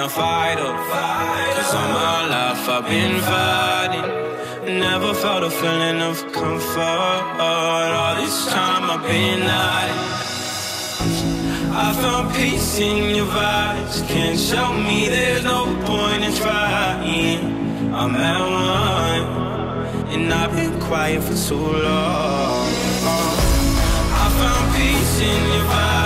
[0.00, 0.72] lover than a fighter.
[1.54, 4.78] Cause all my life I've been fighting.
[4.78, 7.22] Never felt a feeling of comfort.
[7.40, 10.00] All this time I've been hiding.
[11.72, 14.06] I found peace in your vibes.
[14.08, 17.94] Can't show me there's no point in trying.
[17.94, 22.68] I'm at one, and I've been quiet for too long.
[24.22, 25.99] I found peace in your vibes.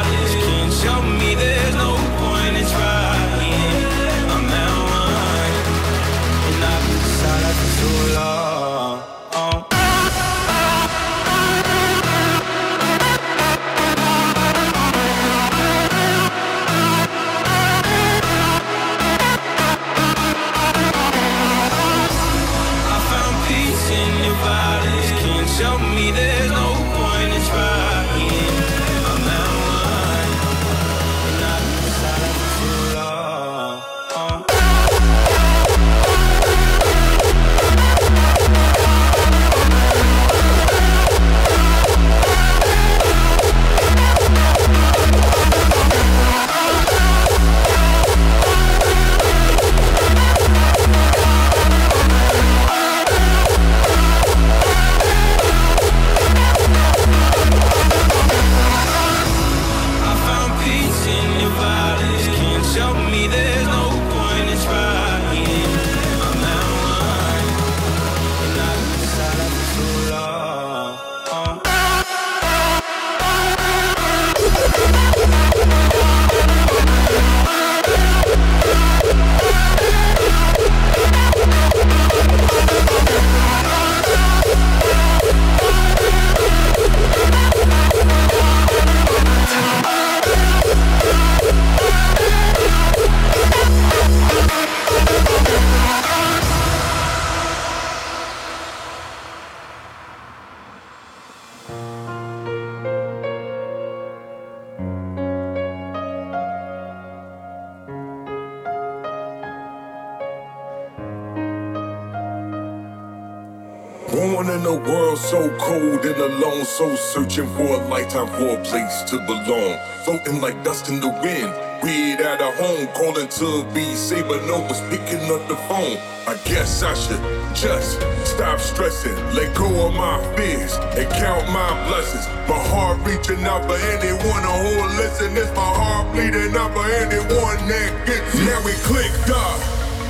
[114.14, 118.62] Born in a world so cold and alone, so searching for a lifetime for a
[118.62, 119.76] place to belong.
[120.04, 121.50] Floating like dust in the wind,
[121.82, 125.98] weird at a home, calling to be safe, but no one's picking up the phone.
[126.30, 127.18] I guess I should
[127.56, 132.28] just stop stressing, let go of my fears, and count my blessings.
[132.48, 135.36] My heart reaching out for anyone who will listen.
[135.36, 138.32] It's my heart bleeding out for anyone that gets.
[138.46, 139.58] Now we clicked up.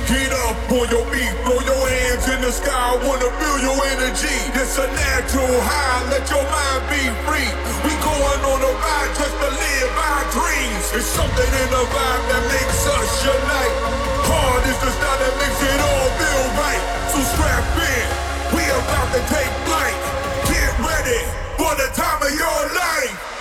[0.05, 1.84] Get up on your feet, throw your
[2.15, 2.71] hands in the sky.
[2.71, 4.39] I Wanna feel your energy.
[4.55, 6.09] It's a natural high.
[6.11, 7.51] Let your mind be free.
[7.83, 10.85] We going on a ride just to live our dreams.
[10.95, 13.75] It's something in the vibe that makes us unite.
[14.31, 16.83] Hard is the style that makes it all feel right.
[17.11, 18.07] So strap in.
[18.55, 19.99] We about to take flight.
[20.47, 21.21] Get ready
[21.59, 23.34] for the time of your life.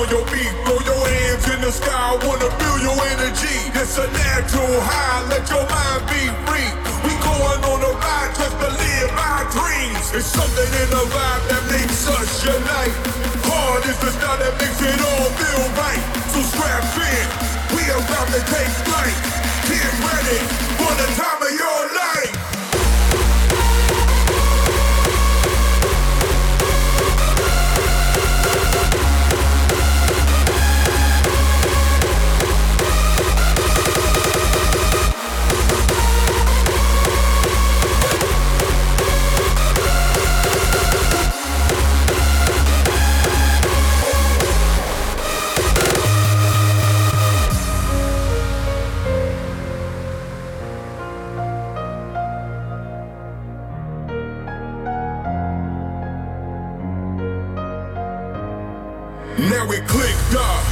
[0.00, 2.16] On your feet, throw your hands in the sky.
[2.24, 3.58] Wanna feel your energy.
[3.76, 5.28] It's a natural high.
[5.28, 6.70] Let your mind be free.
[7.04, 10.04] We going on a ride just to live our dreams.
[10.16, 12.96] It's something in the vibe that makes us unite.
[13.44, 16.02] Hard is the style that makes it all feel right.
[16.32, 17.26] So strap in.
[17.76, 19.16] We about to take flight.
[19.68, 20.40] Get ready
[20.80, 21.99] for the time of your life.
[59.70, 60.64] We clicked up.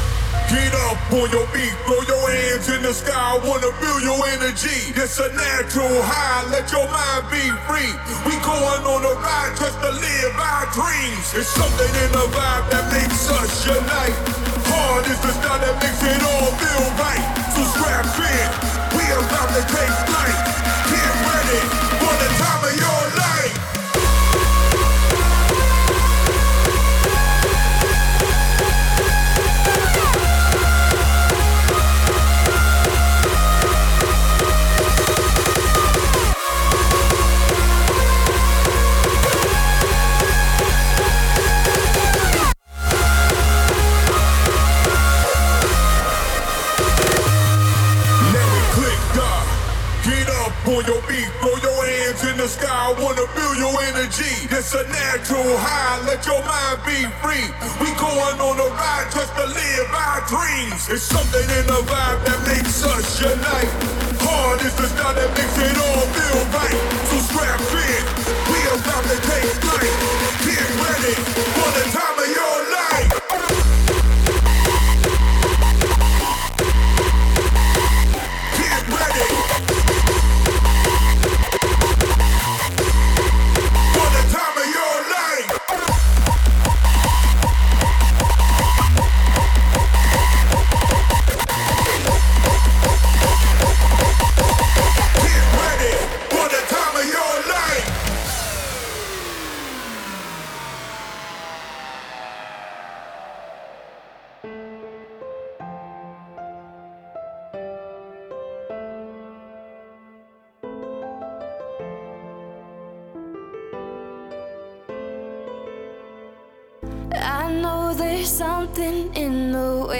[0.50, 3.14] Get up on your feet, throw your hands in the sky.
[3.14, 4.90] I Wanna feel your energy.
[4.90, 6.42] It's a natural high.
[6.50, 7.94] Let your mind be free.
[8.26, 11.30] We going on a ride just to live our dreams.
[11.30, 14.18] It's something in the vibe that makes us unite.
[14.66, 17.22] Hard is the style that makes it all feel right.
[17.54, 18.48] So strap in.
[18.98, 20.47] We about to take flight.
[54.70, 55.96] It's a natural high.
[56.04, 57.48] Let your mind be free.
[57.80, 60.92] We going on a ride just to live our dreams.
[60.92, 63.72] It's something in the vibe that makes us unite.
[64.20, 67.07] Hard is the style that makes it all feel right.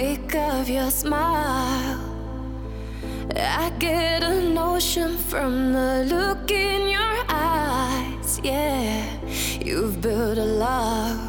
[0.01, 1.99] Wake of your smile.
[3.35, 8.39] I get a notion from the look in your eyes.
[8.41, 9.03] Yeah,
[9.67, 11.19] you've built a love,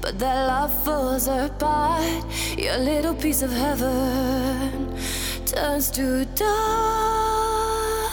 [0.00, 2.24] but that love falls apart.
[2.56, 4.96] Your little piece of heaven
[5.52, 8.12] turns to dark.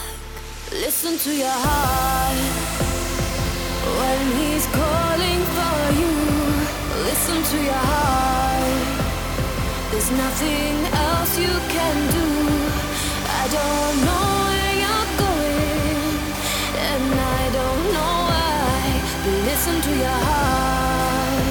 [0.84, 2.38] Listen to your heart
[3.98, 6.14] when he's calling for you.
[7.08, 8.41] Listen to your heart.
[9.92, 12.28] There's nothing else you can do.
[13.40, 16.08] I don't know where you're going,
[16.90, 18.80] and I don't know why.
[19.22, 21.44] But listen to your heart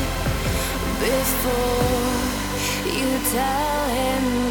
[0.99, 2.11] before
[2.97, 4.50] you tell him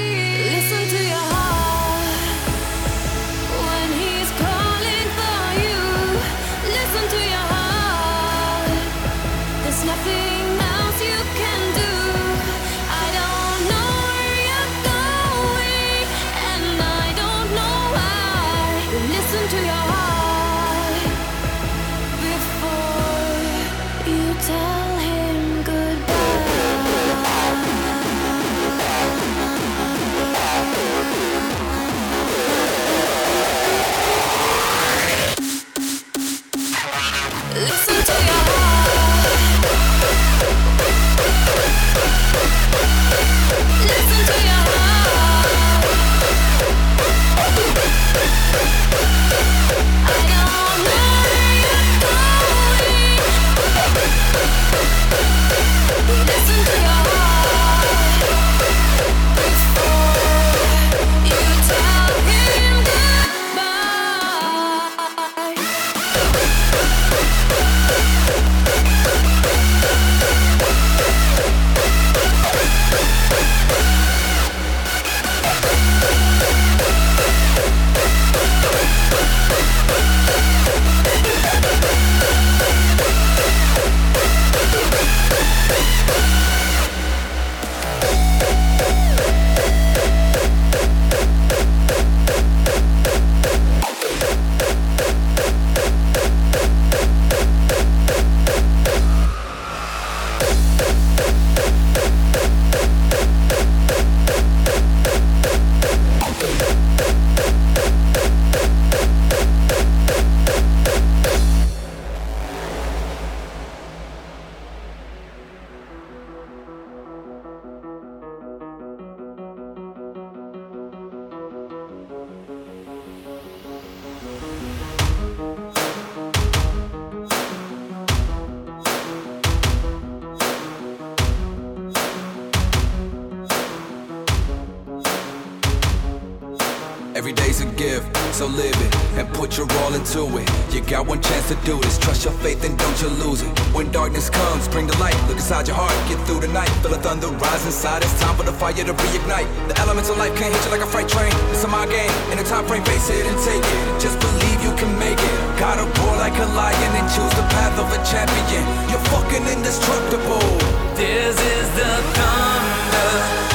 [145.51, 146.71] inside your heart, get through the night.
[146.79, 148.01] Feel the thunder rise inside.
[148.03, 149.51] It's time for the fire to reignite.
[149.67, 151.33] The elements of life can't hit you like a freight train.
[151.51, 152.07] It's a mind game.
[152.31, 153.83] In a time frame, face it and take it.
[153.99, 155.35] Just believe you can make it.
[155.59, 158.63] Gotta roar like a lion and choose the path of a champion.
[158.87, 160.47] You're fucking indestructible.
[160.95, 163.50] This is the thunder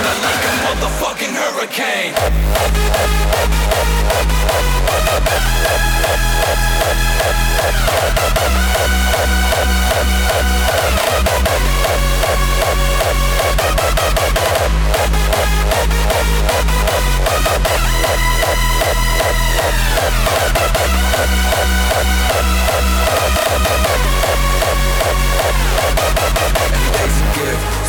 [0.00, 1.19] Motherfucking
[1.60, 2.14] hurricane.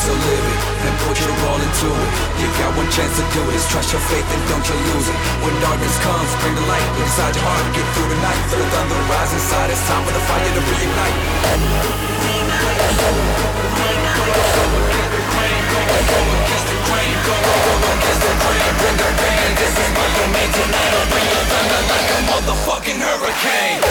[0.01, 2.09] So live it and put your all into it.
[2.41, 5.16] You got one chance to do Trust your faith and don't you lose it.
[5.43, 6.82] When darkness comes, bring the light.
[7.03, 8.39] Inside your heart, get through the night.
[8.49, 9.70] Feel the thunder rise inside.
[9.70, 11.16] It's time for the fire to reignite.
[22.32, 23.82] Motherfucking hurricane.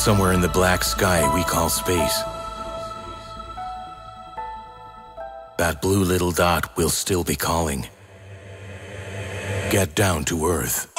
[0.00, 2.22] Somewhere in the black sky we call space.
[5.58, 7.86] That blue little dot will still be calling.
[9.68, 10.90] Get down to earth.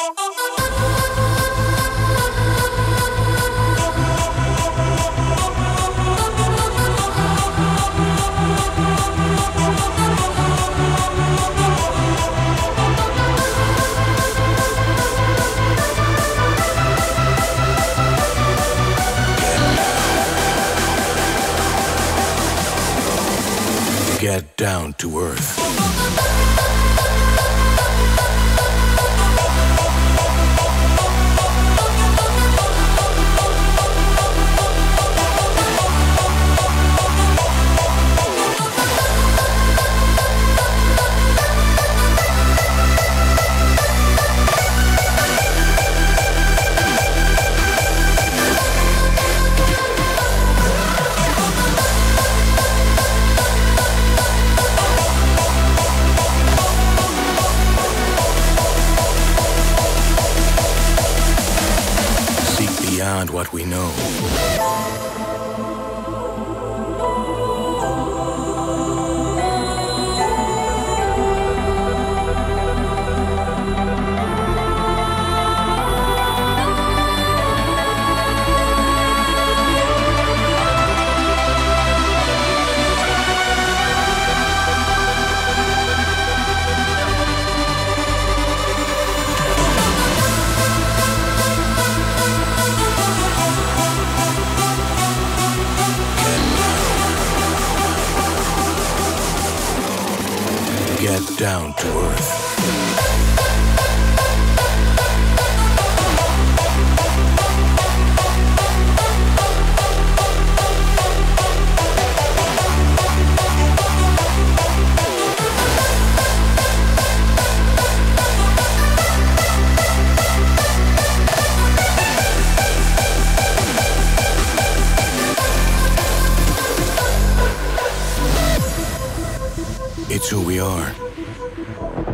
[24.22, 26.41] Get down to earth.
[63.52, 64.11] we know.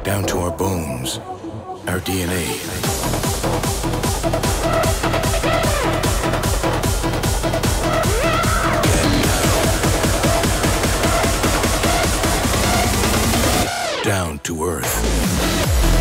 [0.07, 1.17] Down to our bones,
[1.85, 2.45] our DNA.
[14.01, 15.96] Down to earth.